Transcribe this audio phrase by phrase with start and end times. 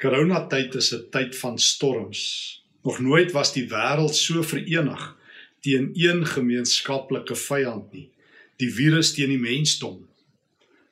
[0.00, 2.20] Corona tyd is 'n tyd van storms.
[2.82, 5.16] Nog nooit was die wêreld so verenig
[5.60, 8.10] teen een gemeenskaplike vyand nie,
[8.56, 10.06] die virus teen die mensdom.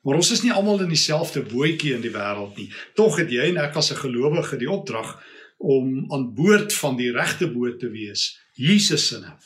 [0.03, 2.71] Maar ons is nie almal in dieselfde bootjie in die wêreld nie.
[2.95, 5.23] Tog het jy en ek as 'n gelowige die opdrag
[5.59, 9.39] om aan boord van die regte boot te wees, Jesus se naam.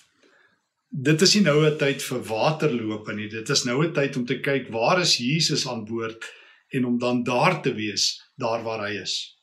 [0.90, 3.28] Dit is nie nou 'n tyd vir waterloop nie.
[3.28, 6.24] Dit is nou 'n tyd om te kyk waar is Jesus aan boord
[6.70, 9.37] en om dan daar te wees, daar waar hy is.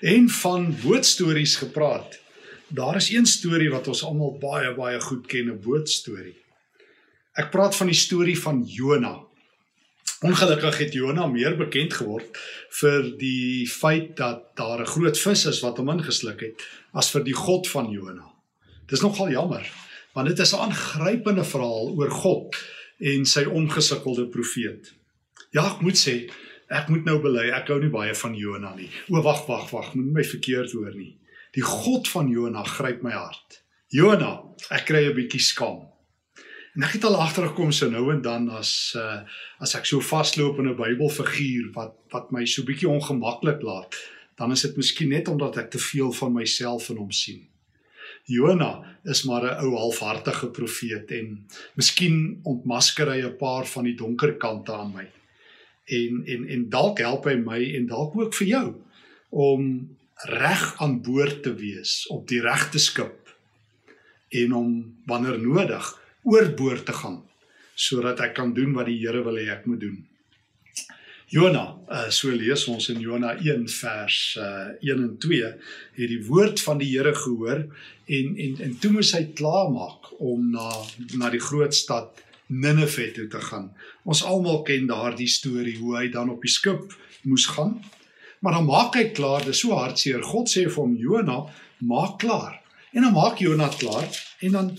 [0.00, 2.18] En van bootstories gepraat.
[2.68, 6.36] Daar is een storie wat ons almal baie baie goed ken, 'n bootstorie.
[7.32, 9.20] Ek praat van die storie van Jona.
[10.22, 12.38] Ongelukkig het Jona meer bekend geword
[12.80, 16.62] vir die feit dat daar 'n groot vis is wat hom ingesluk het
[16.92, 18.28] as vir die God van Jona.
[18.86, 19.72] Dis nogal jammer,
[20.14, 22.56] want dit is 'n aangrypende verhaal oor God
[22.98, 24.92] en sy omgesukkelde profeet.
[25.50, 26.30] Ja, ek moet sê,
[26.72, 28.88] Ek moet nou bely, ek hou nie baie van Jona nie.
[29.12, 31.18] O wag, wag, wag, moenie my verkeerd hoor nie.
[31.52, 33.58] Die God van Jona gryp my hart.
[33.92, 34.38] Jona,
[34.72, 35.84] ek kry 'n bietjie skaam.
[36.74, 39.20] En ek het al agtergekom so nou en dan as uh,
[39.60, 43.92] as ek so vasloop in 'n Bybelfiguur wat wat my so bietjie ongemaklik laat,
[44.38, 47.48] dan is dit miskien net omdat ek te veel van myself in hom sien.
[48.24, 51.44] Jona is maar 'n ou halfhartige profeet en
[51.76, 55.10] miskien ontmasker hy 'n paar van die donker kante aan my
[55.84, 58.66] en en en dalk help hy my en dalk ook vir jou
[59.30, 59.66] om
[60.28, 63.32] reg aan boord te wees op die regte skip
[64.42, 64.70] en om
[65.06, 65.90] wanneer nodig
[66.22, 67.20] oorboord te gaan
[67.74, 69.96] sodat ek kan doen wat die Here wil hê ek moet doen.
[71.32, 75.52] Jona, uh, so lees ons in Jona 1 vers uh, 1 en 2,
[75.96, 77.64] het die woord van die Here gehoor
[78.12, 80.68] en en en toe moes hy klaarmaak om na
[81.16, 82.20] na die groot stad
[82.52, 83.70] Ninive toe te gaan.
[84.04, 86.92] Ons almal ken daardie storie hoe hy dan op die skip
[87.24, 87.78] moes gaan.
[88.42, 90.22] Maar dan maak hy klaar, dis so hartseer.
[90.26, 91.38] God sê vir hom Jona,
[91.86, 92.58] maak klaar.
[92.92, 94.08] En dan maak Jona klaar
[94.42, 94.72] en dan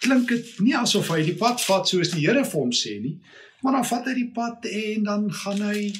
[0.00, 3.18] klink dit nie asof hy die pad vat soos die Here vir hom sê nie,
[3.60, 5.90] maar dan vat hy die pad en dan gaan hy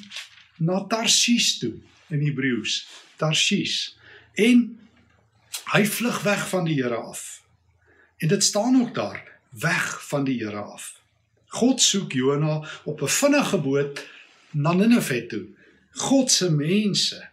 [0.64, 1.74] na Tarsis toe
[2.10, 2.80] in Hebreëus,
[3.20, 3.76] Tarsis.
[4.40, 4.64] En
[5.74, 7.42] hy vlug weg van die Here af.
[8.20, 9.20] En dit staan ook daar,
[9.60, 10.99] weg van die Here af.
[11.50, 14.06] God soek Jona op 'n vinnige boot
[14.50, 15.46] na Ninive toe.
[15.90, 17.28] God se mense.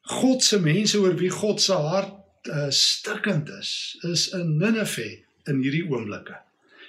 [0.00, 2.14] God se mense oor wie God se hart
[2.48, 6.36] uh, stikkend is, is in Ninive in hierdie oomblikke.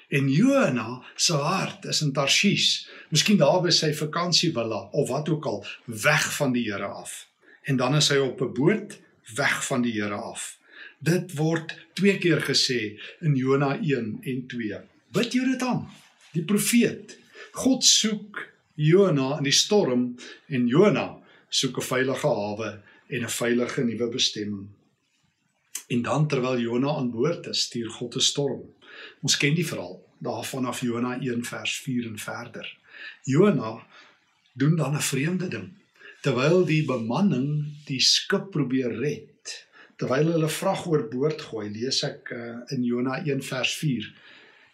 [0.08, 5.46] En Jona se hart is in Tarshish, miskien daar by sy vakansievilla of wat ook
[5.46, 7.28] al, weg van die Here af.
[7.68, 9.00] En dan is hy op 'n boot
[9.36, 10.58] weg van die Here af.
[11.00, 14.80] Dit word twee keer gesê in Jona 1 en 2.
[15.12, 15.86] Bid jy dit aan?
[16.38, 17.18] Die profeet.
[17.58, 18.42] God soek
[18.78, 20.10] Jona in die storm
[20.54, 21.08] en Jona
[21.50, 22.70] soek 'n veilige hawe
[23.10, 24.68] en 'n veilige nuwe bestemming.
[25.88, 28.64] En dan terwyl Jona aan boord is, stuur God 'n storm.
[29.22, 32.78] Ons ken die verhaal daarvan af Jona 1 vers 4 en verder.
[33.24, 33.88] Jona
[34.54, 35.74] doen dan 'n vreemde ding.
[36.22, 42.60] Terwyl die bemanning die skip probeer red, terwyl hulle vrag oorboord gooi, lees ek uh,
[42.74, 44.14] in Jona 1 vers 4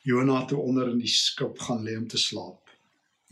[0.04, 2.60] Jona toe onder in die skip gaan lê om te slaap.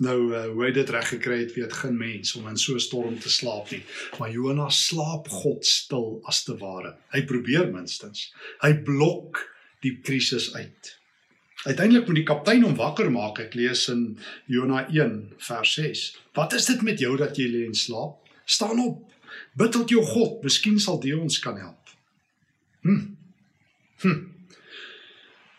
[0.01, 2.81] Nou uh, hoe hy dit reg gekry het, weet geen mens om in so 'n
[2.81, 3.83] storm te slaap nie.
[4.19, 6.95] Maar Jona slaap God stil as te ware.
[7.13, 8.31] Hy probeer minstens.
[8.63, 9.43] Hy blok
[9.81, 10.97] die krisis uit.
[11.65, 13.39] Uiteindelik moet die kaptein hom wakker maak.
[13.39, 14.17] Ek lees in
[14.47, 16.17] Jona 1 vers 6.
[16.33, 18.17] Wat is dit met jou dat jy lê en slaap?
[18.45, 19.11] Staan op.
[19.53, 21.97] Bid tot jou God, miskien sal die ons kan help.
[22.81, 23.15] Hm.
[24.01, 24.40] Hm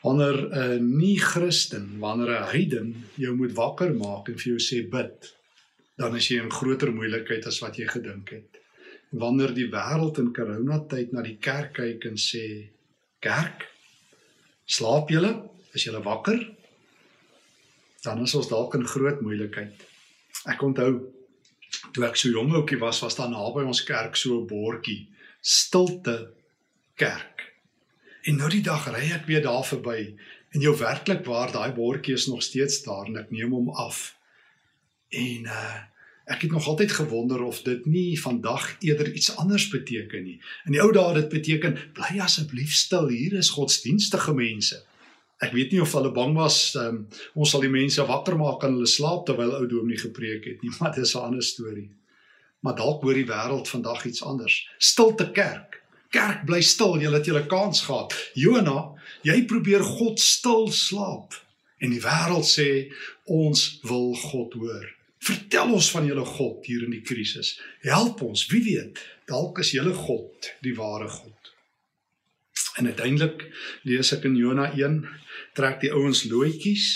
[0.03, 0.39] wanneer
[0.79, 5.35] 'n nie Christen, wanneer 'n heiden jou moet wakker maak en vir jou sê bid,
[5.97, 8.59] dan is jy in groter moeilikheid as wat jy gedink het.
[9.11, 12.71] Wanneer die wêreld in coronatyd na die kerk kyk en sê
[13.21, 13.69] kerk,
[14.67, 15.51] slaap julle?
[15.75, 16.41] Is julle wakker?
[18.03, 19.87] Dan is ons dalk in groot moeilikheid.
[20.47, 21.13] Ek onthou
[21.93, 25.07] toe ek so jong ouetjie was, was daar naby ons kerk so 'n bordjie,
[25.41, 26.33] stilte
[26.97, 27.52] kerk.
[28.23, 30.13] En nou die dag ry ek weer daar verby
[30.55, 34.13] en jou werklik waar daai bordjie is nog steeds daar en ek neem hom af.
[35.11, 35.81] En uh
[36.33, 40.37] ek het nog altyd gewonder of dit nie vandag eerder iets anders beteken nie.
[40.65, 44.79] In die ou dae dit beteken bly asseblief stil, hier is godsdienstige mense.
[45.43, 47.03] Ek weet nie of hulle bang was um,
[47.35, 50.71] ons sal die mense wakker maak en hulle slaap terwyl ou Dominee gepreek het nie,
[50.79, 51.91] maar dit is 'n ander storie.
[52.63, 54.63] Maar dalk hoor die wêreld vandag iets anders.
[54.79, 55.82] Stilte kerk
[56.13, 58.15] kerk bly stil, jy het julle kans gehad.
[58.39, 58.93] Jona,
[59.27, 61.39] jy probeer God stil slaap.
[61.83, 62.69] En die wêreld sê
[63.27, 64.87] ons wil God hoor.
[65.23, 67.57] Vertel ons van julle God hier in die krisis.
[67.87, 68.99] Help ons, wie weet,
[69.31, 71.53] dalk is julle God die ware God.
[72.79, 73.45] En uiteindelik
[73.87, 75.03] lees ek in Jona 1,
[75.59, 76.89] trek die ouens loetjies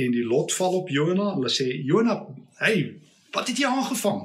[0.00, 1.34] en die lot val op Jona.
[1.36, 2.20] Hulle sê Jona,
[2.62, 2.86] hey,
[3.34, 4.24] wat het jy aangevang?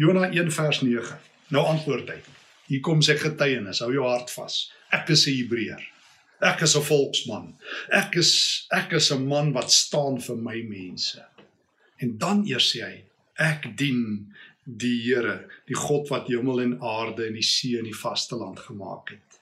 [0.00, 1.20] Jona 1 vers 9.
[1.54, 2.33] Nou antwoord hy.
[2.68, 3.82] Hier kom sy getuienis.
[3.84, 4.70] Hou jou hart vas.
[4.92, 5.82] Ek is 'n Hebreër.
[6.42, 7.54] Ek is 'n volksman.
[7.92, 11.24] Ek is ek is 'n man wat staan vir my mense.
[12.00, 13.04] En dan eers sê hy,
[13.38, 14.32] ek dien
[14.64, 19.10] die Here, die God wat hemel en aarde en die see en die vasteland gemaak
[19.10, 19.40] het.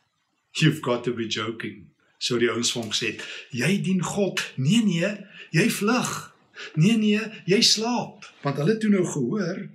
[0.60, 1.86] You've got to be joking.
[2.18, 3.20] So die ouens van hom sê,
[3.50, 4.42] jy dien God.
[4.56, 5.16] Nee nee,
[5.50, 6.34] jy vlug.
[6.74, 8.26] Nee nee, jy slaap.
[8.42, 9.68] Want hulle toe nou gehoor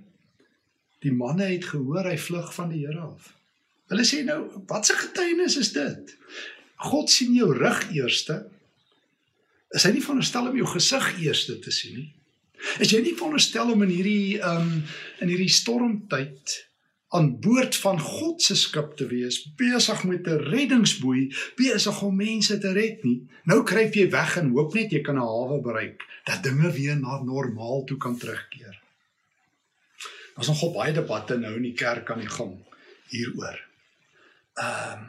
[1.04, 3.37] die manne het gehoor hy vlug van die Here af.
[3.88, 6.16] Hulle sê nou, wat 'n getuienis is dit?
[6.76, 8.46] God sien jou rug eerste.
[9.70, 12.14] Is hy nie veronderstel om jou gesig eerste te sien nie?
[12.82, 14.82] Is jy nie veronderstel om in hierdie um
[15.20, 16.68] in hierdie stormtyd
[17.08, 22.58] aan boord van God se skip te wees, besig met 'n reddingsboei, besig om mense
[22.58, 23.26] te red nie.
[23.44, 26.96] Nou kruip jy weg en hoop net jy kan 'n hawe bereik, dat dinge weer
[26.96, 28.80] na normaal toe kan terugkeer.
[30.36, 32.58] Ons het nog baie debatte nou in die kerk aan die gang
[33.08, 33.67] hieroor.
[34.58, 35.06] Ehm um,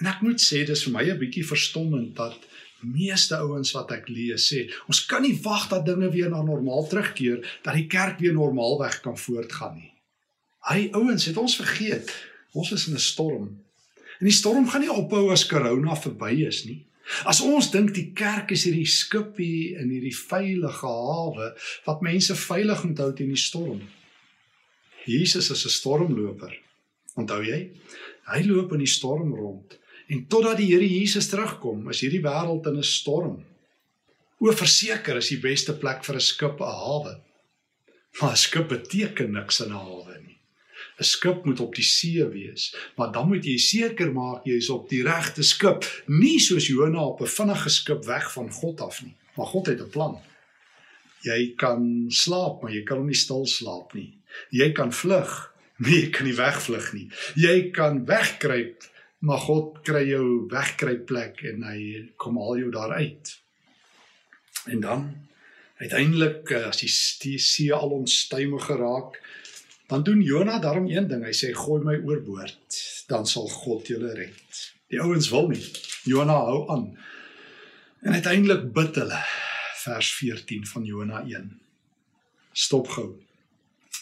[0.00, 2.46] en ek moet sê dis vir my 'n bietjie verstommend dat
[2.80, 6.86] meeste ouens wat ek lees sê ons kan nie wag dat dinge weer na normaal
[6.88, 9.92] terugkeer dat die kerk weer normaalweg kan voortgaan nie.
[10.68, 12.12] Hy ouens het ons vergeet.
[12.52, 13.46] Ons is in 'n storm.
[14.20, 16.86] En die storm gaan nie ophou as corona verby is nie.
[17.24, 21.54] As ons dink die kerk is hierdie skipie in hierdie veilige hawe
[21.86, 23.80] wat mense veilig moet hou teen die storm.
[25.06, 26.52] Jesus is 'n stormloper.
[27.16, 27.72] Onthou jy?
[28.30, 29.78] Hy loop in die storm rond.
[30.10, 33.44] En totdat die Here Jesus terugkom, is hierdie wêreld in 'n storm.
[34.40, 37.14] O verseker is die beste plek vir 'n skip 'n hawe.
[38.20, 40.38] Maar 'n skip beteken niks in 'n hawe nie.
[40.98, 44.70] 'n Skip moet op die see wees, maar dan moet jy seker maak jy is
[44.70, 49.02] op die regte skip, nie soos Jona op 'n vinnige skip weg van God af
[49.02, 49.16] nie.
[49.36, 50.18] Maar God het 'n plan.
[51.22, 54.18] Jy kan slaap, maar jy kan nie stil slaap nie.
[54.50, 55.49] Jy kan vlug,
[55.88, 57.06] jy kan nie wegvlug nie.
[57.40, 58.86] Jy kan wegkruip,
[59.24, 61.80] maar God kry jou wegkruipplek en hy
[62.20, 63.34] kom haal jou daar uit.
[64.68, 65.06] En dan
[65.80, 66.82] uiteindelik eh, as
[67.22, 69.20] die see al onstuimig geraak,
[69.90, 72.76] dan doen Jona daarom een ding, hy sê gooi my oorboord,
[73.10, 74.60] dan sal God julle red.
[74.90, 75.64] Die ouens wil nie.
[76.06, 76.86] Jona hou aan.
[78.06, 79.18] En uiteindelik bid hulle
[79.82, 81.50] vers 14 van Jona 1.
[82.52, 83.08] Stop gou.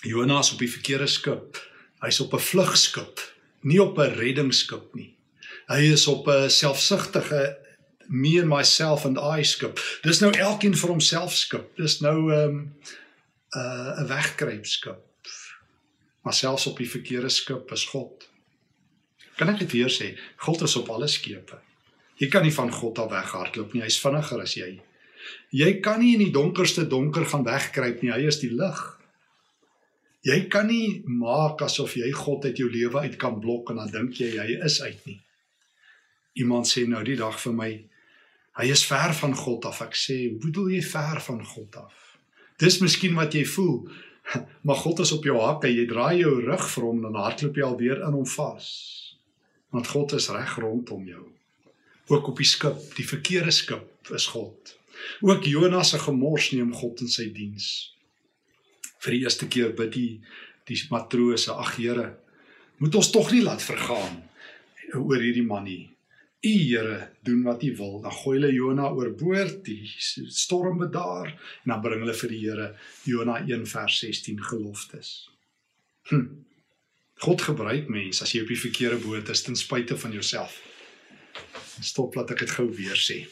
[0.02, 1.58] Jona is op die verkeerde skip.
[2.00, 3.20] Hy's op 'n vlugskip
[3.60, 5.14] nie op 'n reddingsskip nie.
[5.66, 7.58] Hy is op 'n selfsugtige
[8.08, 9.80] me and myself and I skip.
[10.02, 11.76] Dis nou elkeen vir homself skip.
[11.76, 12.74] Dis nou 'n um,
[13.54, 15.04] 'n uh, 'n wegkruipskip.
[16.22, 18.28] Maar selfs op die verkeerde skip is God.
[19.36, 20.18] Kan ek dit weer sê?
[20.36, 21.58] God is op alle skepe.
[22.16, 23.82] Jy kan nie van God af weghardloop nie.
[23.82, 24.80] Hy's vinniger as jy.
[25.50, 28.10] Jy kan nie in die donkerste donker gaan wegkruip nie.
[28.12, 28.97] Hy is die lig.
[30.26, 33.90] Jy kan nie maak asof jy God uit jou lewe uit kan blok en dan
[33.92, 35.20] dink jy hy is uit nie.
[36.42, 37.68] Iemand sê nou die dag vir my,
[38.58, 39.82] hy is ver van God af.
[39.86, 41.94] Ek sê, hoe bedoel jy ver van God af?
[42.58, 43.86] Dis miskien wat jy voel,
[44.66, 45.70] maar God is op jou hakke.
[45.70, 48.70] Jy draai jou rug vir hom en dan hardloop jy alweer in hom vas.
[49.70, 51.28] Want God is reg rondom jou.
[52.10, 54.74] Ook op die skip, die verkeerde skip is God.
[55.22, 57.92] Ook Jonas se gemors neem God in sy diens
[59.04, 60.10] vir die eerste keer bid die
[60.68, 62.08] die matrose ag Here
[62.78, 64.20] moet ons tog nie laat vergaan
[64.94, 65.88] oor hierdie man nie.
[66.46, 67.96] U Here doen wat u wil.
[68.04, 72.68] Dan gooi hulle Jona oorboord die storm bedaar en dan bring hulle vir die Here
[73.08, 75.10] Jona 1 vers 16 geloftes.
[76.12, 76.28] Hm.
[77.18, 80.60] God gebruik mense as jy op die verkeerde boot is ten spyte van jouself.
[81.82, 83.24] Stop laat ek dit gou weer sê.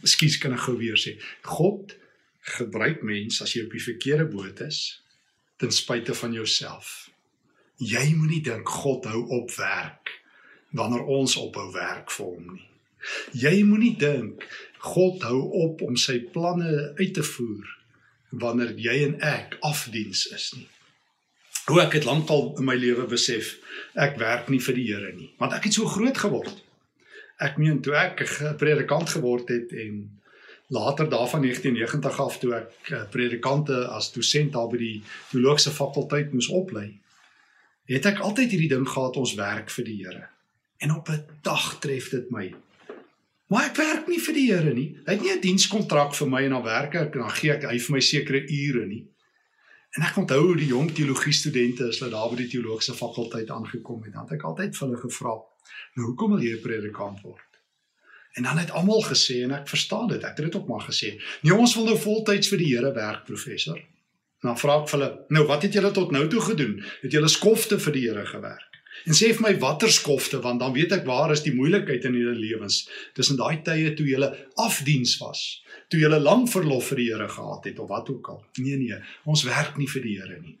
[0.00, 1.18] Ekskuus kan ek gou weer sê.
[1.44, 1.92] God
[2.56, 5.03] gebruik mense as jy op die verkeerde boot is
[5.56, 7.10] ten spyte van jouself.
[7.76, 10.12] Jy moenie dink God hou op werk
[10.74, 12.68] wanneer ons ophou werk vir hom nie.
[13.38, 14.44] Jy moenie dink
[14.84, 17.70] God hou op om sy planne uit te voer
[18.34, 20.68] wanneer jy en ek afdiens is nie.
[21.68, 23.54] Hoe ek het lankal in my lewe besef,
[23.96, 26.58] ek werk nie vir die Here nie, want ek het so groot geword.
[27.40, 30.10] Ek meen toe ek 'n predikant geword het en
[30.68, 36.32] later daarvan 1990 af toe ek uh, predikante as dosent daar by die teologiese fakulteit
[36.32, 36.88] moes oplei,
[37.90, 40.28] het ek altyd hierdie ding gehad ons werk vir die Here.
[40.80, 42.54] En op 'n dag tref dit my.
[43.52, 44.96] Maar ek werk nie vir die Here nie.
[45.06, 47.68] Hy het nie 'n dienskontrak vir my en dan werk ek en dan gee ek
[47.68, 49.04] hy vir my sekere ure nie.
[49.96, 53.50] En ek onthou hoe die jong teologie studente as hulle daar by die teologiese fakulteit
[53.50, 55.34] aangekom het, dan het ek altyd vir hulle gevra,
[55.94, 57.43] "Nou hoekom wil jy 'n predikant word?"
[58.34, 60.22] En dan het almal gesê en ek verstaan dit.
[60.22, 61.14] Ek het dit ook maar gesê.
[61.42, 63.78] Nee, ons wil nou voltyds vir die Here werk, professor.
[64.42, 66.84] En dan vra ek vir hulle, "Nou, wat het julle tot nou toe gedoen?
[67.02, 68.70] Het julle skofte vir die Here gewerk?"
[69.04, 72.14] En sê vir my watter skofte want dan weet ek waar is die moeilikheid in
[72.14, 72.88] julle lewens.
[73.14, 77.28] Dis in daai tye toe jy afdiens was toe 'n lang verlof vir die Here
[77.28, 78.44] gehad het of wat ook al.
[78.58, 80.58] Nee nee, ons werk nie vir die Here nie.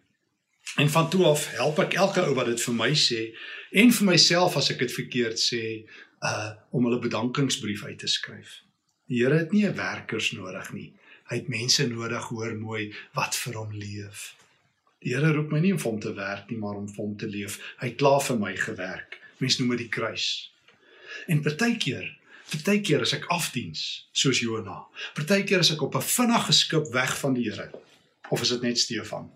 [0.76, 3.34] En van toe af help ek elke ou wat dit vir my sê
[3.72, 5.84] en vir myself as ek dit verkeerd sê,
[6.24, 8.62] uh om hulle bedankingsbrief uit te skryf.
[9.08, 10.88] Die Here het nie werkers nodig nie.
[11.28, 14.32] Hy het mense nodig, hoor mooi, wat vir hom leef.
[15.04, 17.16] Die Here roep my nie om vir hom te werk nie, maar om vir hom
[17.20, 17.60] te leef.
[17.80, 19.20] Hy het klaar vir my gewerk.
[19.38, 20.28] Mense noem dit die kruis.
[21.28, 22.08] En partykeer
[22.50, 23.80] Partykeer as ek afdiens,
[24.14, 24.84] soos Jona.
[25.16, 27.70] Partykeer as ek op 'n vinnige skip weg van die Here.
[28.30, 29.30] Of is dit net Stefan?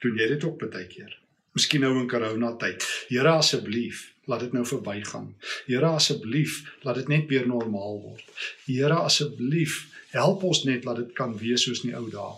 [0.00, 1.17] Doen jy dit ook partykeer?
[1.56, 2.84] Miskien nou in corona tyd.
[3.08, 5.30] Here asseblief, laat dit nou verbygaan.
[5.66, 8.26] Here asseblief, laat dit net weer normaal word.
[8.66, 12.36] Here asseblief, help ons net laat dit kan wees soos in die ou dae.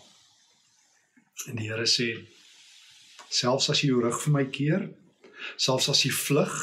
[1.48, 2.12] En die Here sê
[3.30, 4.86] selfs as jy jou rug vir my keer,
[5.60, 6.56] selfs as jy vlug,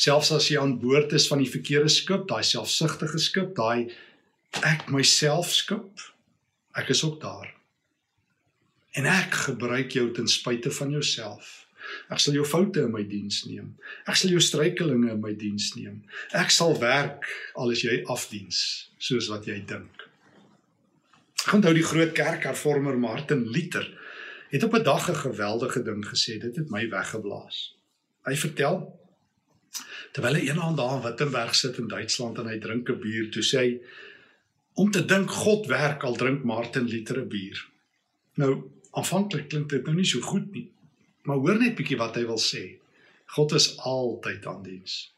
[0.00, 3.92] selfs as jy aan boord is van die verkeerde skip, daai selfsugtige skip, daai
[4.66, 6.04] ek myself skip,
[6.76, 7.50] ek is ook daar.
[8.96, 11.66] En ek gebruik jou ten spyte van jouself.
[12.10, 13.74] Ek sal jou foute in my diens neem.
[14.06, 16.02] Ek sal jou struikelinge in my diens neem.
[16.32, 20.06] Ek sal werk al is jy afdiens, soos wat jy dink.
[21.54, 23.86] Onthou die groot kerkhervormer Martin Luther
[24.50, 26.38] het op 'n dag 'n geweldige ding gesê.
[26.38, 27.74] Dit het my weggeblaas.
[28.26, 28.98] Hy vertel
[30.12, 33.42] terwyl hy eendag daar in Wittenberg sit in Duitsland en hy drink 'n bier, toe
[33.42, 33.80] sê hy
[34.74, 37.58] om te dink God werk al drink Martin Luther 'n bier.
[38.34, 40.70] Nou, aanvanklik klink dit nou nie so goed nie.
[41.28, 42.78] Maar hoor net bietjie wat hy wil sê.
[43.36, 45.12] God is altyd aan diens.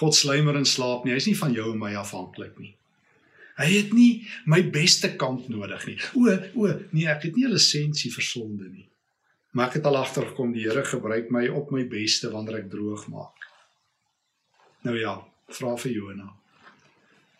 [0.00, 1.12] God slymer en slaap nie.
[1.12, 2.74] Hy's nie van jou en my afhanklik nie.
[3.60, 5.98] Hy het nie my beste kant nodig nie.
[6.16, 8.88] O, o, nee, ek het nie 'n lisensie vir sonde nie.
[9.52, 13.08] Maar ek het al agtergekom die Here gebruik my op my beste wanneer ek droog
[13.08, 13.36] maak.
[14.82, 16.32] Nou ja, vra vir Jona.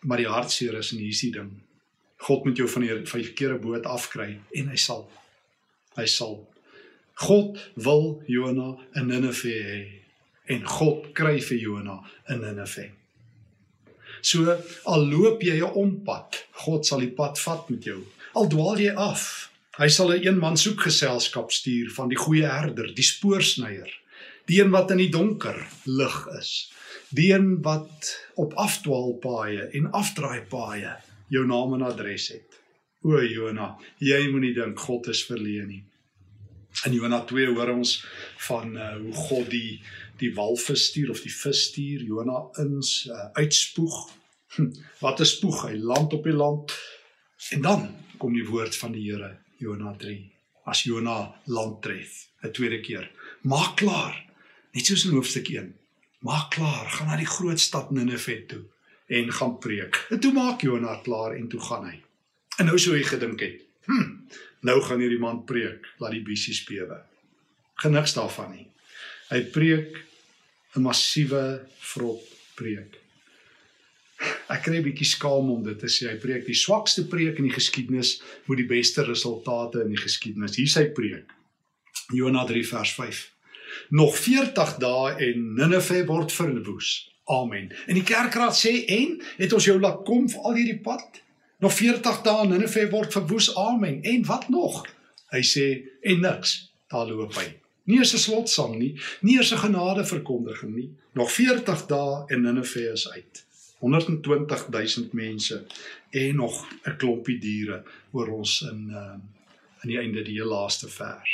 [0.02, 1.62] Maar die hartseer is en hier's die ding.
[2.16, 5.10] God moet jou van die verkeerde boot afkry en hy sal.
[5.96, 6.49] Hy sal.
[7.20, 9.80] God wil Jona in Ninive hê
[10.50, 11.98] en God kry vir Jona
[12.32, 12.88] in Ninive.
[14.22, 18.00] So al loop jy 'n ompad, God sal die pad vat met jou.
[18.34, 22.46] Al dwaal jy af, hy sal 'n een man soek geselskap stuur van die goeie
[22.46, 23.90] herder, die spoorsnyer,
[24.46, 26.70] die een wat in die donker lig is
[27.10, 30.94] die een wat op afdwaalpaaie en afdraaipaaie
[31.28, 32.58] jou naam en adres het.
[33.02, 35.82] O Jona, jy moenie dink God is verleë nie.
[36.86, 37.96] In Jona 2 hoor ons
[38.46, 39.80] van uh, hoe God die
[40.20, 43.96] die walvis stuur of die vis stuur, Jona ins uh, uitspoeg.
[44.56, 46.74] Hm, wat 'n spoeg, hy land op die land.
[47.56, 47.86] En dan
[48.18, 50.18] kom die woord van die Here, Jona 3.
[50.68, 53.10] As Jona land tref, 'n tweede keer.
[53.42, 54.24] Maak klaar.
[54.72, 55.80] Net soos in hoofstuk 1
[56.20, 58.62] maak klaar, gaan na die groot stad Ninive toe
[59.10, 60.06] en gaan preek.
[60.10, 61.96] En toe maak Jona klaar en toe gaan hy.
[62.60, 64.10] En nou sou hy gedink het, hm,
[64.66, 67.00] nou gaan hierdie man preek, laat die bisie spewe.
[67.80, 68.66] Geniks daarvan nie.
[69.30, 69.96] Hy preek
[70.76, 72.22] 'n massiewe vrot
[72.54, 72.98] preek.
[74.50, 76.10] Ek kry 'n bietjie skaam om dit te sê.
[76.10, 80.56] Hy preek die swakste preek in die geskiedenis met die beste resultate in die geskiedenis.
[80.56, 81.30] Hier sy preek.
[82.12, 83.30] Jona 3 vers 5
[83.88, 86.90] nog 40 dae en Ninive word verwoes.
[87.24, 87.70] Amen.
[87.86, 91.20] En die kerkraad sê en het ons jou laat kom vir al hierdie pad?
[91.60, 93.54] Nog 40 dae en Ninive word verwoes.
[93.56, 94.02] Amen.
[94.02, 94.86] En wat nog?
[95.30, 95.66] Hy sê
[96.00, 96.72] en niks.
[96.88, 97.46] Daar loop hy.
[97.84, 100.90] Nie eens 'n slotsang nie, nie eens 'n genade verkondiging nie.
[101.12, 103.44] Nog 40 dae en Ninive is uit.
[103.80, 105.66] 120000 mense
[106.10, 109.14] en nog 'n klompie diere oor ons in uh,
[109.82, 111.32] in die einde die laaste vers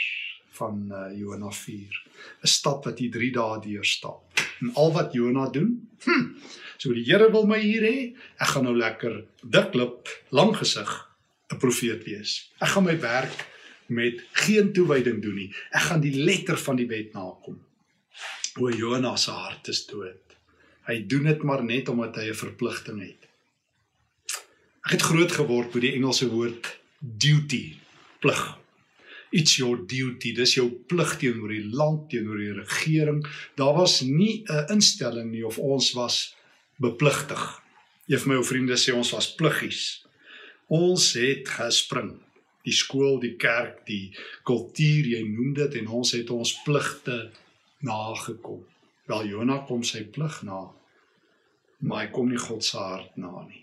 [0.51, 2.03] van uh, Jona 4.
[2.43, 4.23] 'n Stad wat jy 3 dae deurstap.
[4.61, 6.27] En al wat Jona doen, hm,
[6.79, 7.97] so die Here wil my hier hê,
[8.41, 10.91] ek gaan nou lekker diklip, lang gesig
[11.53, 12.51] 'n profeet wees.
[12.61, 13.47] Ek gaan my werk
[13.89, 15.53] met geen toewyding doen nie.
[15.71, 17.61] Ek gaan die letter van die wet nakom.
[18.59, 20.35] O Jona se hart is dood.
[20.87, 23.23] Hy doen dit maar net omdat hy 'n verpligting het.
[24.87, 27.77] Ek het groot geword met die Engelse woord duty,
[28.21, 28.57] plig
[29.37, 33.23] it's your duty dis jou plig teenoor die land teenoor die regering
[33.59, 36.35] daar was nie 'n instelling nie of ons was
[36.83, 37.43] bepligtig
[38.07, 39.83] een van my ou vriende sê ons was pluggies
[40.73, 42.17] ons het gespring
[42.67, 44.11] Die skool, die kerk, die
[44.47, 47.29] kultuur, jy noem dit en ons het ons pligte
[47.87, 48.65] nagekom.
[49.07, 50.65] Wel Jonah kom sy plig na.
[51.87, 53.63] Maar hy kom nie God se hart na nie.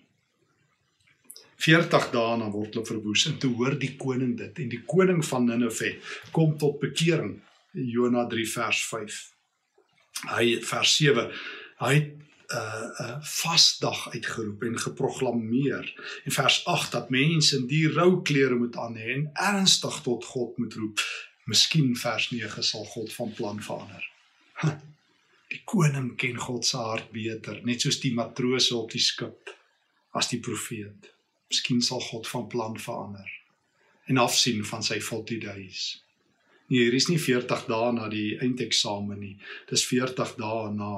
[1.63, 5.21] 40 dae na word hulle verwoes en toe hoor die koning dit en die koning
[5.23, 5.93] van Ninive
[6.35, 7.35] kom tot bekering.
[7.73, 9.19] Jonah 3 vers 5.
[10.31, 11.27] Hy vers 7.
[11.83, 12.11] Hy het
[12.53, 15.85] 'n uh, vasdag uitgeroep en geproklaameer.
[16.23, 20.25] En vers 8 dat mense in die rou klere moet aan hê en ernstig tot
[20.25, 20.99] God moet roep.
[21.45, 24.09] Miskien vers 9 sal God van plan verander.
[25.53, 29.51] Die koning ken God se hart beter, net soos die matrose op die skip
[30.11, 31.11] as die profeet.
[31.49, 33.29] Miskien sal God van plan verander
[34.05, 35.83] en afsien van sy 40 days.
[36.67, 39.35] Nee, hier is nie 40 dae na die eindeksamen nie.
[39.69, 40.93] Dis 40 dae na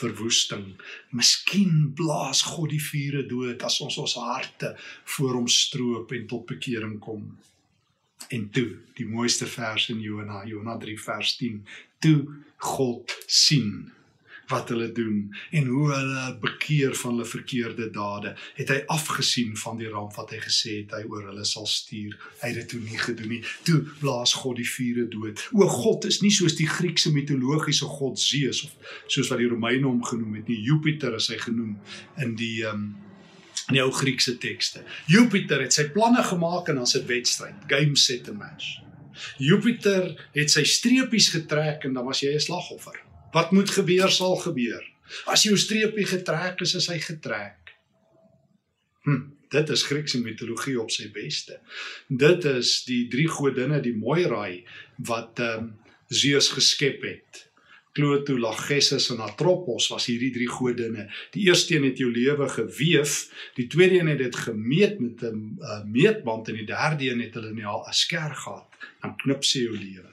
[0.00, 0.72] verwoesting.
[1.16, 4.74] Miskien blaas God die vure dood as ons ons harte
[5.16, 7.28] voor hom stroop en tot bekering kom.
[8.30, 11.62] En toe, die mooiste vers in Jona, Jona 3 vers 10,
[12.04, 12.18] toe
[12.70, 13.88] God sien
[14.50, 19.78] wat hulle doen en hoe hulle bekeer van hulle verkeerde dade, het hy afgesien van
[19.80, 22.16] die ramp wat hy gesê het hy oor hulle sal stuur.
[22.42, 23.42] Hy het dit toe nie gedoen nie.
[23.68, 25.44] Toe blaas God die vuure dood.
[25.56, 29.86] O God is nie soos die Griekse mitologiese god Zeus of soos wat die Romeine
[29.86, 30.60] hom genoem het nie.
[30.66, 31.76] Jupiter is hy genoem
[32.22, 32.90] in die um,
[33.70, 34.82] in die ou Griekse tekste.
[35.10, 38.80] Jupiter het sy planne gemaak en dan se wedstryd, game set and match.
[39.38, 42.98] Jupiter het sy streepies getrek en dan was jy 'n slagoffer.
[43.32, 44.84] Wat moet gebeur sal gebeur.
[45.26, 47.74] As jou streepie getrek is, is hy getrek.
[49.06, 51.60] Hm, dit is Griekse mitologie op sy beste.
[52.08, 54.64] Dit is die drie godinne, die Moirai
[55.10, 55.76] wat ehm um,
[56.10, 57.44] Zeus geskep het.
[57.94, 61.04] Cloto, Lachesis en Atropos was hierdie drie godinne.
[61.34, 63.14] Die eerste een het jou lewe geweef,
[63.54, 67.34] die tweede een het dit gemeet met 'n uh, meetband en die derde een het
[67.34, 68.68] hulle net 'n sker gehad.
[69.02, 70.10] Dan knip sy jou lewe.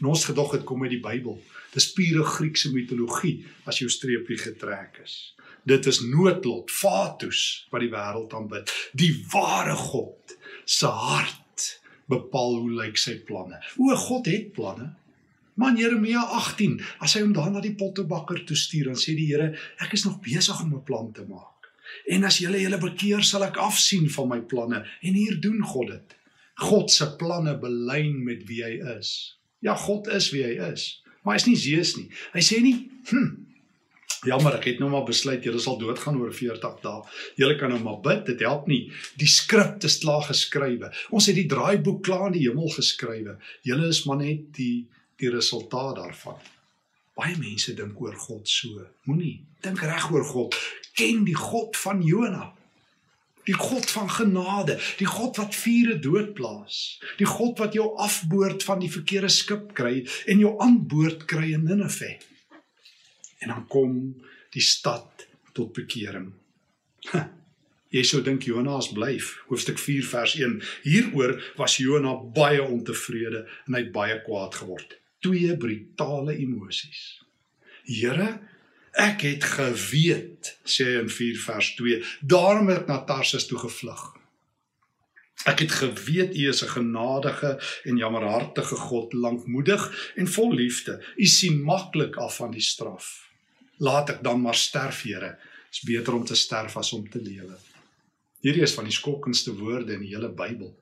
[0.00, 1.42] En ons gedog dit kom uit die Bybel.
[1.74, 5.16] Dis pure Griekse mitologie as jou streepie getrek is.
[5.68, 8.70] Dit is noodlot, fatus wat die wêreld aanbid.
[8.96, 11.66] Die ware God se hart
[12.08, 13.60] bepaal hoe lyk sy planne.
[13.76, 14.94] O God het planne.
[15.58, 19.26] Man Jeremia 18, as hy hom daar na die pottebakker toe stuur, dan sê die
[19.26, 19.50] Here,
[19.82, 21.66] ek is nog besig om 'n plan te maak.
[22.06, 24.86] En as julle julle bekeer, sal ek afsien van my planne.
[25.02, 26.16] En hier doen God dit.
[26.54, 29.38] God se planne belyn met wie hy is.
[29.60, 32.08] Ja, God is wie hy is maar hy's nie Zeus nie.
[32.32, 32.78] Hy sê nie,
[33.10, 33.28] hm.
[34.26, 37.02] Jammer, ek het nou maar besluit julle sal doodgaan oor 40 dae.
[37.38, 38.88] Julle kan nou maar bid, dit help nie.
[39.20, 40.90] Die skrif is klaar geskrywe.
[41.14, 43.36] Ons het die draaiboek klaar in die hemel geskrywe.
[43.68, 44.88] Julle is maar net die
[45.18, 46.38] die resultaat daarvan.
[47.18, 48.84] Baie mense dink oor God so.
[49.06, 50.58] Moenie dink reg oor God.
[50.98, 52.52] Ken die God van Jonah
[53.48, 58.82] die God van genade, die God wat vure doodplaas, die God wat jou afboord van
[58.82, 62.18] die verkeerde skip kry en jou aanboord kry in Ninive.
[63.40, 63.96] En dan kom
[64.52, 66.32] die stad tot bekering.
[67.88, 69.30] Jy sou dink Jonas blyf.
[69.48, 70.58] Hoofstuk 4 vers 1.
[70.84, 74.98] Hieroor was Jonas baie ontevrede en hy het baie kwaad geword.
[75.24, 77.22] Twee brutale emosies.
[77.88, 78.28] Here,
[78.92, 83.58] Ek het geweet, sê hy in 4 vers 2, daarom het ek na Tarsus toe
[83.58, 84.18] gevlug.
[85.46, 91.04] Ek het geweet U is 'n genadige en jammerhartige God, lankmoedig en vol liefde.
[91.16, 93.28] U sien maklik af van die straf.
[93.78, 95.38] Laat ek dan maar sterf, Here.
[95.70, 97.56] Dit is beter om te sterf as om te lewe.
[98.40, 100.74] Hierdie is van die skokkendste woorde in die hele Bybel.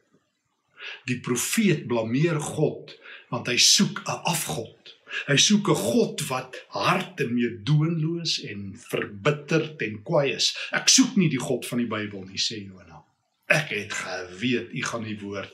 [1.05, 2.95] Die profeet blameer God
[3.29, 4.86] want hy soek 'n afgod.
[5.27, 10.57] Hy soek 'n God wat hart en meedoenloos en verbitterd en kwaai is.
[10.73, 13.03] Ek soek nie die God van die Bybel nie, sê Jonah.
[13.49, 15.53] Ek het geweet u gaan die woord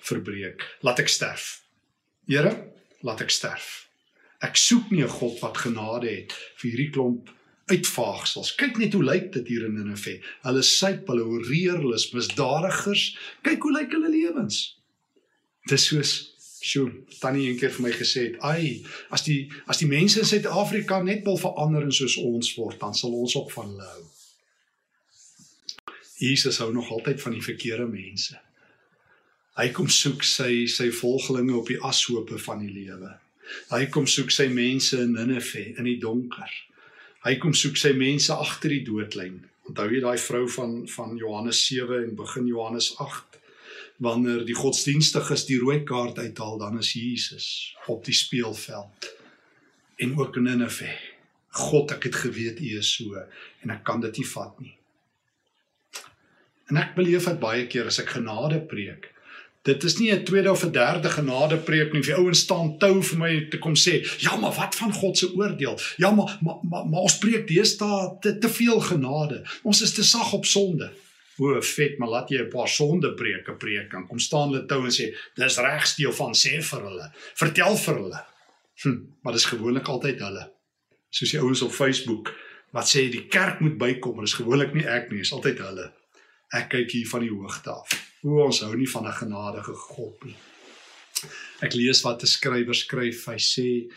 [0.00, 0.62] verbreek.
[0.82, 1.62] Laat ek sterf.
[2.26, 2.72] Here,
[3.02, 3.88] laat ek sterf.
[4.40, 7.30] Ek soek nie 'n God wat genade het vir hierdie klomp
[7.66, 8.54] uitvaagsels.
[8.54, 10.20] Kyk net hoe lyk dit hier in Ninive.
[10.42, 13.16] Hulle syp, hulle horeer, hulle is misdadigers.
[13.42, 14.76] Kyk hoe lyk hulle lewens.
[15.68, 16.33] Dis soos
[16.64, 16.88] Sjoe,
[17.20, 21.02] tannie een keer vir my gesê het, "Ai, as die as die mense in Suid-Afrika
[21.02, 24.04] net wil verander en soos ons word, dan sal ons ook van hulle hou."
[26.18, 28.40] Jesus hou nog altyd van die verkeerde mense.
[29.54, 33.12] Hy kom soek sy sy volgelinge op die ashope van die lewe.
[33.70, 36.50] Hy kom soek sy mense in Ninive in die donker.
[37.24, 39.44] Hy kom soek sy mense agter die doodlyn.
[39.68, 43.43] Onthou jy daai vrou van van Johannes 7 en begin Johannes 8?
[44.02, 47.48] Wanneer die godsdienstiges die rooi kaart uithaal, dan is Jesus
[47.86, 49.10] op die speelveld.
[49.96, 50.90] En ook in Ninive.
[51.54, 53.14] God, ek het geweet U is so
[53.62, 54.74] en ek kan dit nie vat nie.
[56.72, 59.14] En ek beleef dit baie keer as ek genade preek,
[59.64, 62.02] Dit is nie 'n tweede of 'n derde genade preek nie.
[62.02, 65.34] Die ouens staan tou vir my te kom sê, "Ja, maar wat van God se
[65.34, 65.78] oordeel?
[65.96, 69.42] Ja, maar maar maar, maar ons preek deesdae te, te veel genade.
[69.62, 70.92] Ons is te sag op sonde."
[71.38, 74.84] O, vet, maar laat jy 'n paar sonde preke preek en kom staan hulle tou
[74.84, 77.12] en sê, "Dis reg steel van sê vir hulle.
[77.34, 78.20] Vertel vir hulle."
[78.82, 80.52] Hm, maar dis gewoonlik altyd hulle.
[81.10, 82.34] Soos die ouens op Facebook
[82.70, 85.92] wat sê die kerk moet bykom, dis gewoonlik nie ek nie, dis altyd hulle.
[86.52, 87.94] Ek kyk hier van die hoogte af.
[88.22, 90.36] O, ons hou nie van 'n genadige God nie.
[91.62, 93.26] Ek lees wat 'n skrywer skryf.
[93.26, 93.92] Hy sê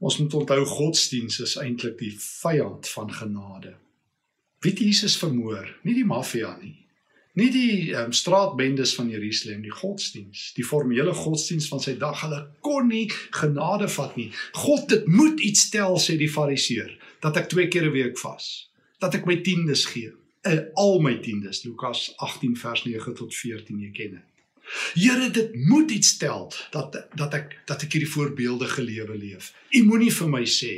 [0.00, 3.74] ons moet onthou godsdiens is eintlik die vyand van genade.
[4.62, 6.78] Wie Jesus vermoor, nie die maffia nie.
[7.34, 12.20] Nie die um, straatbendes van Jerusalem, die godsdiens, die formele godsdiens van sy dag.
[12.20, 14.28] Hulle kon nie genade vat nie.
[14.52, 16.92] God, dit moet iets stel sê die fariseer
[17.24, 18.68] dat ek twee keer 'n week vas,
[19.00, 23.80] dat ek my tiendes gee uh, al my tiendes Lukas 18 vers 9 tot 14
[23.80, 24.28] jy ken dit.
[24.94, 29.52] Here dit moet iets stel dat dat ek dat ek hierdie voorbeeldige lewe leef.
[29.74, 30.74] U moenie vir my sê.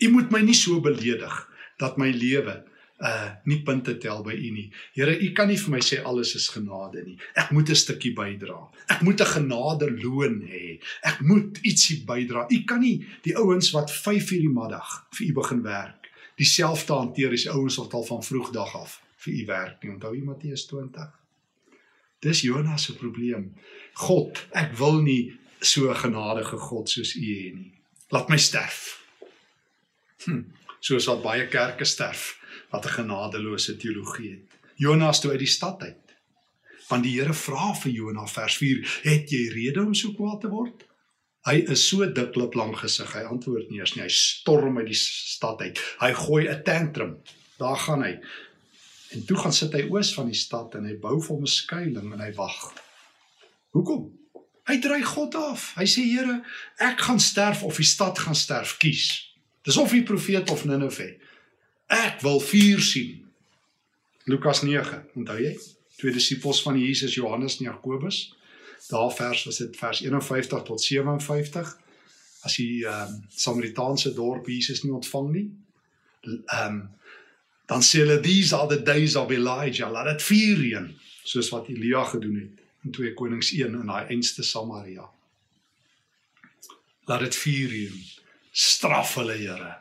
[0.00, 1.36] U moet my nie so beledig
[1.80, 2.60] dat my lewe
[3.00, 4.66] uh nie punte tel by u nie.
[4.92, 7.16] Here, u kan nie vir my sê alles is genade nie.
[7.34, 8.68] Ek moet 'n stukkie bydra.
[8.88, 10.80] Ek moet 'n genade loon hê.
[11.02, 12.46] Ek moet ietsie bydra.
[12.50, 16.92] U kan nie die ouens wat 5 uur die middag vir u begin werk dieselfde
[16.92, 19.92] hanteer as ouens wat al van vroegdag af vir u werk nie.
[19.92, 21.10] Onthou jy Matteus 20?
[22.20, 23.54] Dis Jonas se probleem.
[23.94, 27.72] God, ek wil nie so 'n genadige God soos u hê nie.
[28.10, 29.00] Laat my sterf.
[30.24, 30.44] Hm,
[30.80, 32.39] soos wat baie kerke sterf
[32.70, 34.58] wat 'n genadeloose teologie het.
[34.76, 36.14] Jonas toe uit die stad uit.
[36.88, 40.48] Want die Here vra vir Jonas vers 4, het jy rede om so kwaad te
[40.48, 40.86] word?
[41.48, 43.12] Hy is so diklip lank gesig.
[43.16, 44.02] Hy antwoord nie eers nie.
[44.04, 45.80] Hy storm uit die stad uit.
[46.00, 47.16] Hy gooi 'n tantrum.
[47.58, 48.20] Daar gaan hy.
[49.10, 51.46] En toe gaan sit hy oos van die stad en hy bou vir hom 'n
[51.46, 52.72] skuilings en hy wag.
[53.70, 54.10] Hoekom?
[54.66, 55.72] Hy dryg God af.
[55.76, 56.42] Hy sê Here,
[56.78, 59.34] ek gaan sterf of die stad gaan sterf, kies.
[59.62, 61.16] Dis of die profeet of Ninive.
[61.90, 63.16] Ek wil vuur sien.
[64.30, 65.56] Lukas 9, onthou jy?
[65.98, 68.28] Twee disippels van Jesus, Johannes en Jakobus
[68.88, 71.78] daar vers was dit vers 51 tot 57
[72.40, 75.50] as die ehm um, Samaritaanse dorp Jesus nie ontvang nie.
[76.22, 76.80] Ehm um,
[77.70, 79.90] dan sê hulle these are the days of Elijah.
[79.90, 80.88] Laat dit vuur reën
[81.22, 85.04] soos wat Elia gedoen het in 2 Konings 1 in daai einste Samaria.
[87.04, 88.00] Laat dit vuur reën.
[88.50, 89.76] Straf hulle, Here.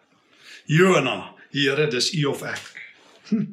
[0.65, 2.65] Jona, Here, dis u of ek.
[3.29, 3.45] Hm.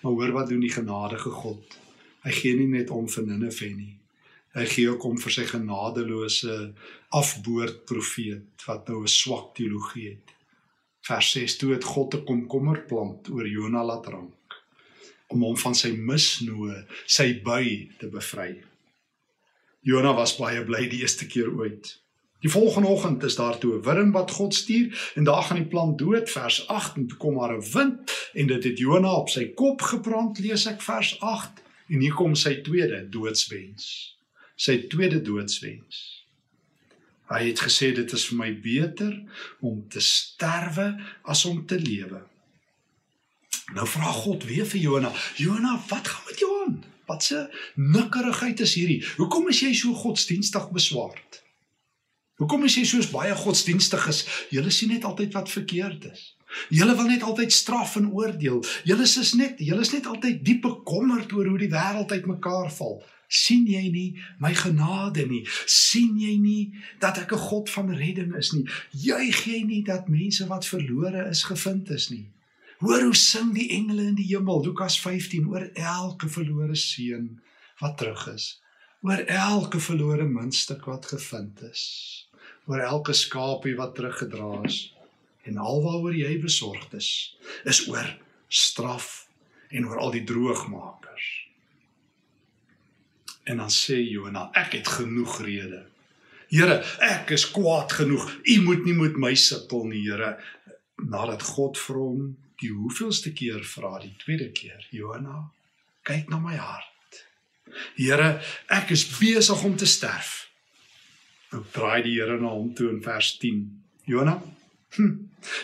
[0.00, 1.78] Maar hoor wat doen die genadige God?
[2.20, 3.94] Hy gee nie net om vir Ninive nie.
[4.52, 6.58] Hy gee ook om vir sy genadeloose
[7.16, 10.34] afboord profeet wat nou 'n swak teologie het.
[11.00, 14.60] Vers 6: Toe het God 'n komkommerplant oor Jona laat rank
[15.28, 18.62] om hom van sy misnoë, sy by te bevry.
[19.82, 22.03] Jona was baie bly die eerste keer ooit.
[22.44, 25.72] Die volgende oggend is daar toe 'n wurm wat God stuur en daar gaan die
[25.74, 29.28] plant dood vers 8 en toe kom maar 'n wind en dit het Jona op
[29.28, 34.14] sy kop gebrand lees ek vers 8 en hier kom sy tweede doodswens
[34.56, 36.02] sy tweede doodswens.
[37.32, 39.14] Hy het gesê dit is vir my beter
[39.64, 40.90] om te sterwe
[41.22, 42.20] as om te lewe.
[43.74, 46.84] Nou vra God weer vir Jona: "Jona, wat gaan met jou aan?
[47.06, 49.04] Wat se nikkerigheid is hierdie?
[49.16, 51.43] Hoekom is jy so godsdienstig beswaard?
[52.42, 54.24] Hoekom is jy so baie godsdienstig is?
[54.50, 56.36] Julle sien net altyd wat verkeerd is.
[56.70, 58.62] Julle wil net altyd straf en oordeel.
[58.84, 63.02] Julle is net, julle is net altyd diep bekommerd oor hoe die wêreld uitmekaar val
[63.34, 64.08] sien jy nie
[64.42, 69.46] my genade nie sien jy nie dat ek 'n God van redding is nie juig
[69.46, 72.26] jy nie dat mense wat verlore is gevind is nie
[72.80, 77.40] hoor hoe sing die engele in die hemel Lukas 15 oor elke verlore seun
[77.80, 78.60] wat terug is
[79.04, 81.84] oor elke verlore muntstuk wat gevind is
[82.66, 84.82] oor elke skapie wat teruggedra is
[85.44, 87.10] en alwaaroor jy besorgd is
[87.68, 88.10] is oor
[88.48, 89.10] straf
[89.70, 91.32] en oor al die droogmakers
[93.44, 95.82] En dan sê Jona, ek het genoeg rede.
[96.48, 98.24] Here, ek is kwaad genoeg.
[98.40, 100.34] U moet nie met my sukkel nie, Here.
[101.04, 102.22] Nadat God vir hom
[102.62, 105.42] die hoeveelste keer vra, die tweede keer, Jona,
[106.08, 106.93] kyk na my hart.
[107.96, 110.50] Here, ek is besig om te sterf.
[111.52, 113.64] Nou draai die Here na hom toe in vers 10.
[114.06, 114.42] Jona,
[114.96, 115.14] hm,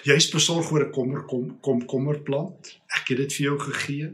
[0.08, 2.76] jy's besorg oor 'n kommer kom kom kommerplant.
[2.96, 4.12] Ek het dit vir jou gegee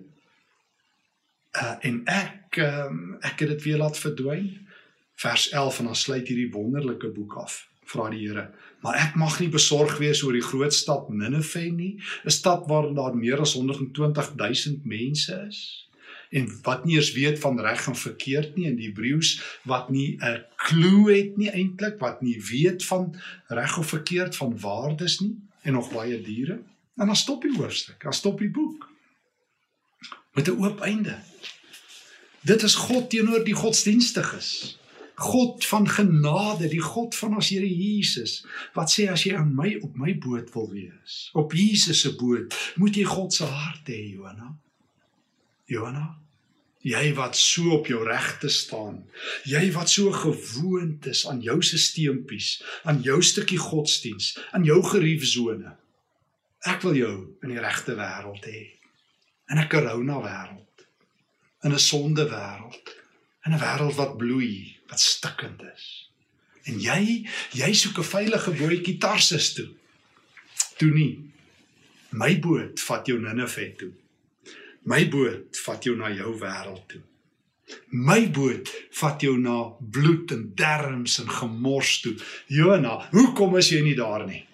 [1.62, 4.50] uh, en ek um, ek het dit weer laat verdwyn
[5.20, 8.48] vers 11 en dan sluit hierdie wonderlike boek af vra die Here
[8.84, 12.92] maar ek mag nie besorg wees oor die groot stad Ninive nie 'n stad waar
[12.94, 15.60] daar meer as 120 000 mense is
[16.30, 20.18] en wat nie eens weet van reg en verkeerd nie in die Hebreëus wat nie
[20.20, 23.14] 'n klou het nie eintlik wat nie weet van
[23.48, 26.58] reg of verkeerd van waardes nie en nog baie diere.
[26.96, 28.90] En dan stop die hoofstuk dan stop die boek.
[30.32, 31.18] Met 'n oop einde.
[32.40, 34.78] Dit is God teenoor die godsdienstiges.
[35.16, 38.44] God van genade, die God van ons Here Jesus,
[38.76, 42.52] wat sê as jy aan my op my boot wil wees, op Jesus se boot,
[42.76, 44.52] moet jy God se hart hê, Johanna.
[45.66, 46.14] Johanna,
[46.86, 49.00] jy wat so op jou regte staan,
[49.50, 55.74] jy wat so gewoond is aan jou sisteempies, aan jou stukkie godsdiens, aan jou geriefsone.
[56.66, 58.62] Ek wil jou in die regte wêreld hê.
[59.50, 60.86] In 'n corona wêreld.
[61.64, 62.94] In 'n sonde wêreld.
[63.46, 66.10] In 'n wêreld wat bloei, wat stikkend is.
[66.66, 69.68] En jy, jy soek 'n veilige bootjie Tarsus toe.
[70.78, 71.30] Toe nie.
[72.10, 73.92] My boot vat jou Ninive toe.
[74.86, 77.02] My boot vat jou na jou wêreld toe.
[77.90, 78.70] My boot
[79.00, 82.14] vat jou na bloed en derms en gemors toe.
[82.54, 84.44] Jona, hoekom is jy nie daar nie?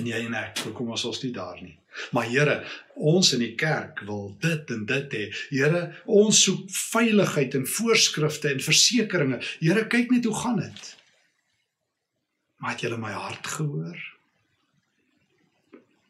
[0.00, 1.76] En jy en ek, hoekom is ons nie daar nie?
[2.12, 2.56] Maar Here,
[2.98, 5.22] ons in die kerk wil dit en dit hê.
[5.52, 9.54] Here, ons soek veiligheid en voorskrifte en versekerings.
[9.62, 10.90] Here, kyk net hoe gaan dit.
[12.58, 14.04] Maar het julle my hart gehoor?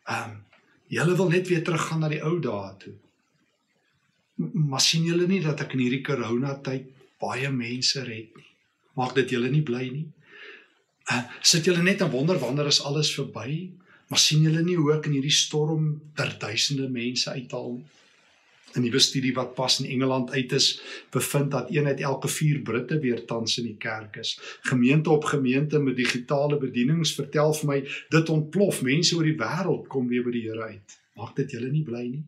[0.06, 0.42] Ehm, um,
[0.92, 2.94] julle wil net weer teruggaan na die ou dae toe.
[4.53, 6.90] Maar sien julle nie dat ek in hierdie corona tyd
[7.22, 8.51] baie mense red nie?
[8.96, 10.07] Maak dit julle nie bly nie?
[11.12, 13.70] Uh, sit julle net en wonder wanneer is alles verby?
[14.11, 17.87] Maar sien julle nie hoe ek in hierdie storm ter duisende mense uithaal nie?
[18.74, 22.61] 'n Nuwe studie wat pas in Engeland uit is, bevind dat een uit elke 4
[22.61, 24.38] Britte weer tans in die kerk is.
[24.61, 28.83] Gemeente op gemeente met digitale bedienings vertel vir my dit ontplof.
[28.83, 30.98] Mense oor die wêreld kom weer by die Here uit.
[31.16, 32.24] Maak dit julle nie bly nie?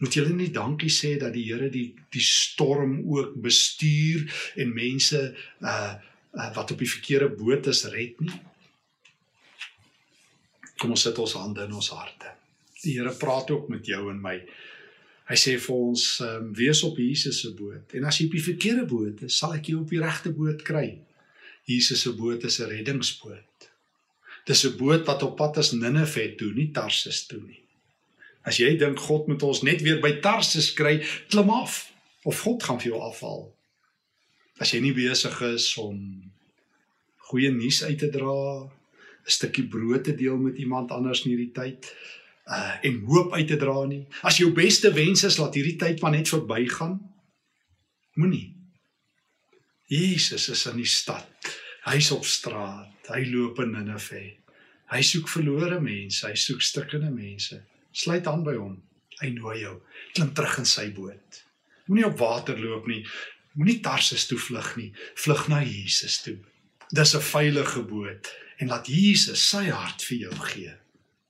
[0.00, 4.24] Moet julle nie dankie sê dat die Here die die storm ook bestuur
[4.56, 5.20] en mense
[5.60, 5.94] uh,
[6.32, 8.32] uh wat op die verkeerde boot is red nie?
[10.80, 12.32] Kom ons sit ons hande in ons harte.
[12.82, 14.38] Die Here praat ook met jou en my.
[15.30, 17.92] Hy sê vir ons, um, wees op Jesus se boot.
[17.94, 20.64] En as jy op die verkeerde boot is, sal ek jou op die regte boot
[20.66, 20.88] kry.
[21.70, 23.68] Jesus se boot is 'n reddingsboot.
[24.46, 27.62] Dis 'n boot wat op pad is Ninive toe, nie Tarsus toe nie.
[28.42, 31.92] As jy dink God moet ons net weer by Tarsus kry, klim af
[32.24, 33.52] of God gaan vir jou afhaal.
[34.58, 35.96] As jy nie besig is om
[37.30, 38.70] goeie nuus uit te dra 'n
[39.24, 41.94] stukkie brood te deel met iemand anders in hierdie tyd
[42.50, 44.02] uh en hoop uit te dra nie.
[44.26, 46.98] As jou beste wens is laat hierdie tyd maar net verbygaan.
[48.18, 48.48] Moenie.
[49.90, 51.50] Jesus is in die stad.
[51.86, 53.10] Hy's op straat.
[53.10, 54.22] Hy loop in Ninive.
[54.90, 57.60] Hy soek verlore mense, hy soek stikkende mense.
[57.94, 58.76] Sluit aan by hom.
[59.20, 59.76] Hy nooi jou.
[60.14, 61.40] Klim terug in sy boot.
[61.86, 63.02] Moenie op water loop nie.
[63.58, 64.90] Moenie Tarsus toe vlug nie.
[65.18, 66.38] Vlug na Jesus toe.
[66.90, 70.74] Dis 'n veilige boot en laat Jesus sy hart vir jou gee.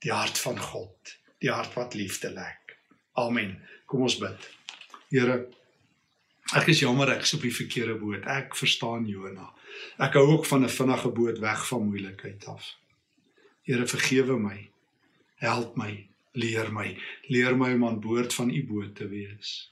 [0.01, 2.77] Die hart van God, die hart wat liefde lek.
[3.21, 3.59] Amen.
[3.85, 4.47] Kom ons bid.
[5.11, 5.35] Here,
[6.57, 8.25] ek is jammer ek is op die verkeerde boot.
[8.25, 9.51] Ek verstaan Jona.
[10.01, 12.75] Ek hou ook van 'n vinnige boot weg van moeilikheid af.
[13.63, 14.69] Here, vergewe my.
[15.35, 19.71] Help my, leer my, leer my om aan boord van u boot te wees.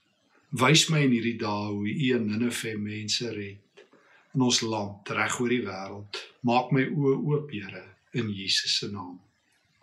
[0.49, 3.85] Wys my in hierdie dae hoe u en Ninive mense red
[4.33, 6.21] in ons land reg oor die wêreld.
[6.41, 9.28] Maak my oë oop, Here, in Jesus se naam.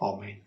[0.00, 0.42] Amen.